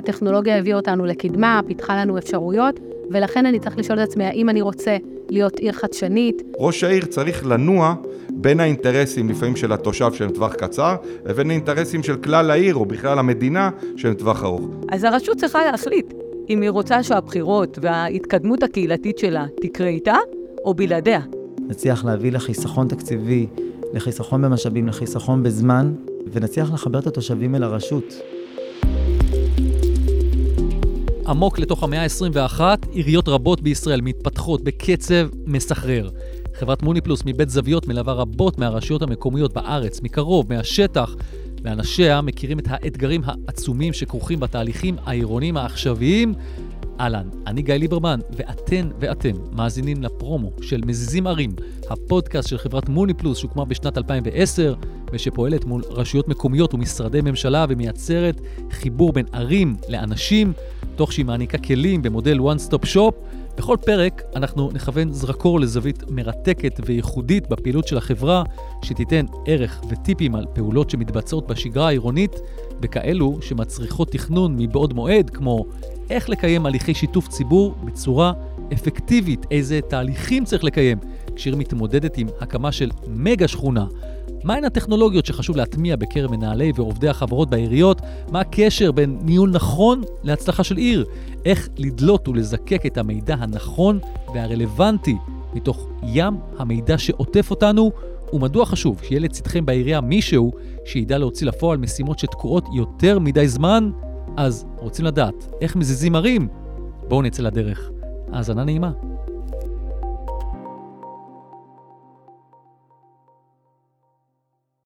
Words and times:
הטכנולוגיה 0.00 0.58
הביאה 0.58 0.76
אותנו 0.76 1.04
לקדמה, 1.04 1.60
פיתחה 1.66 1.96
לנו 1.96 2.18
אפשרויות, 2.18 2.80
ולכן 3.10 3.46
אני 3.46 3.58
צריך 3.58 3.78
לשאול 3.78 4.02
את 4.02 4.08
עצמי, 4.08 4.24
האם 4.24 4.48
אני 4.48 4.60
רוצה 4.60 4.96
להיות 5.30 5.58
עיר 5.58 5.72
חדשנית? 5.72 6.42
ראש 6.58 6.84
העיר 6.84 7.04
צריך 7.04 7.46
לנוע 7.46 7.94
בין 8.30 8.60
האינטרסים 8.60 9.28
לפעמים 9.28 9.56
של 9.56 9.72
התושב 9.72 10.12
שהם 10.12 10.30
טווח 10.30 10.54
קצר, 10.54 10.96
לבין 11.26 11.50
האינטרסים 11.50 12.02
של 12.02 12.16
כלל 12.16 12.50
העיר 12.50 12.74
או 12.74 12.84
בכלל 12.84 13.18
המדינה 13.18 13.70
שהם 13.96 14.14
טווח 14.14 14.44
ארוך. 14.44 14.68
אז 14.92 15.04
הרשות 15.04 15.36
צריכה 15.36 15.64
להחליט 15.64 16.14
אם 16.48 16.60
היא 16.60 16.70
רוצה 16.70 17.02
שהבחירות 17.02 17.78
וההתקדמות 17.82 18.62
הקהילתית 18.62 19.18
שלה 19.18 19.46
תקרה 19.62 19.88
איתה 19.88 20.16
או 20.64 20.74
בלעדיה. 20.74 21.20
נצליח 21.68 22.04
להביא 22.04 22.32
לחיסכון 22.32 22.88
תקציבי, 22.88 23.46
לחיסכון 23.92 24.42
במשאבים, 24.42 24.88
לחיסכון 24.88 25.42
בזמן, 25.42 25.92
ונצליח 26.32 26.72
לחבר 26.72 26.98
את 26.98 27.06
התושבים 27.06 27.54
אל 27.54 27.62
הרשות. 27.62 28.14
עמוק 31.30 31.58
לתוך 31.58 31.82
המאה 31.82 32.02
ה-21, 32.02 32.60
עיריות 32.92 33.28
רבות 33.28 33.60
בישראל 33.60 34.00
מתפתחות 34.00 34.64
בקצב 34.64 35.28
מסחרר. 35.46 36.10
חברת 36.58 36.82
מוני 36.82 37.00
פלוס 37.00 37.22
מבית 37.26 37.50
זוויות 37.50 37.88
מלווה 37.88 38.12
רבות 38.12 38.58
מהרשויות 38.58 39.02
המקומיות 39.02 39.52
בארץ, 39.52 40.00
מקרוב, 40.02 40.52
מהשטח, 40.54 41.14
ואנשיה 41.62 42.20
מכירים 42.20 42.58
את 42.58 42.64
האתגרים 42.70 43.22
העצומים 43.24 43.92
שכרוכים 43.92 44.40
בתהליכים 44.40 44.96
העירוניים 45.04 45.56
העכשוויים. 45.56 46.34
אהלן, 47.00 47.28
אני 47.46 47.62
גיא 47.62 47.74
ליברמן, 47.74 48.20
ואתן 48.30 48.88
ואתם 48.98 49.30
מאזינים 49.52 50.02
לפרומו 50.02 50.52
של 50.62 50.80
מזיזים 50.86 51.26
ערים, 51.26 51.50
הפודקאסט 51.90 52.48
של 52.48 52.58
חברת 52.58 52.88
מוני 52.88 53.14
פלוס 53.14 53.38
שהוקמה 53.38 53.64
בשנת 53.64 53.98
2010, 53.98 54.74
ושפועלת 55.12 55.64
מול 55.64 55.82
רשויות 55.90 56.28
מקומיות 56.28 56.74
ומשרדי 56.74 57.20
ממשלה 57.20 57.66
ומייצרת 57.68 58.40
חיבור 58.70 59.12
בין 59.12 59.26
ערים 59.32 59.76
לאנשים, 59.88 60.52
תוך 60.96 61.12
שהיא 61.12 61.26
מעניקה 61.26 61.58
כלים 61.58 62.02
במודל 62.02 62.38
one 62.38 62.68
stop 62.68 62.86
shop. 62.94 63.14
בכל 63.56 63.76
פרק 63.86 64.22
אנחנו 64.36 64.70
נכוון 64.72 65.12
זרקור 65.12 65.60
לזווית 65.60 66.10
מרתקת 66.10 66.80
וייחודית 66.86 67.48
בפעילות 67.48 67.88
של 67.88 67.96
החברה, 67.96 68.42
שתיתן 68.82 69.26
ערך 69.46 69.82
וטיפים 69.88 70.34
על 70.34 70.46
פעולות 70.52 70.90
שמתבצעות 70.90 71.46
בשגרה 71.46 71.86
העירונית, 71.86 72.40
וכאלו 72.82 73.38
שמצריכות 73.42 74.10
תכנון 74.10 74.56
מבעוד 74.58 74.94
מועד, 74.94 75.30
כמו 75.30 75.64
איך 76.10 76.28
לקיים 76.28 76.66
הליכי 76.66 76.94
שיתוף 76.94 77.28
ציבור 77.28 77.74
בצורה 77.84 78.32
אפקטיבית, 78.72 79.46
איזה 79.50 79.80
תהליכים 79.88 80.44
צריך 80.44 80.64
לקיים 80.64 80.98
כשעיר 81.36 81.56
מתמודדת 81.56 82.18
עם 82.18 82.28
הקמה 82.40 82.72
של 82.72 82.90
מגה 83.08 83.48
שכונה. 83.48 83.86
מהן 84.44 84.64
הטכנולוגיות 84.64 85.26
שחשוב 85.26 85.56
להטמיע 85.56 85.96
בקרב 85.96 86.30
מנהלי 86.30 86.72
ועובדי 86.74 87.08
החברות 87.08 87.50
בעיריות? 87.50 88.00
מה 88.30 88.40
הקשר 88.40 88.92
בין 88.92 89.18
ניהול 89.22 89.50
נכון 89.50 90.02
להצלחה 90.22 90.64
של 90.64 90.76
עיר? 90.76 91.04
איך 91.44 91.68
לדלות 91.78 92.28
ולזקק 92.28 92.86
את 92.86 92.98
המידע 92.98 93.34
הנכון 93.34 93.98
והרלוונטי 94.34 95.16
מתוך 95.54 95.88
ים 96.02 96.34
המידע 96.58 96.98
שעוטף 96.98 97.50
אותנו? 97.50 97.90
ומדוע 98.32 98.66
חשוב 98.66 99.00
שיהיה 99.02 99.20
לצדכם 99.20 99.66
בעירייה 99.66 100.00
מישהו 100.00 100.52
שידע 100.84 101.18
להוציא 101.18 101.46
לפועל 101.46 101.78
משימות 101.78 102.18
שתקועות 102.18 102.64
יותר 102.74 103.18
מדי 103.18 103.48
זמן? 103.48 103.90
אז 104.36 104.66
רוצים 104.78 105.04
לדעת 105.04 105.46
איך 105.60 105.76
מזיזים 105.76 106.14
ערים? 106.14 106.48
בואו 107.08 107.22
נצא 107.22 107.42
לדרך. 107.42 107.90
האזנה 108.32 108.64
נעימה. 108.64 108.90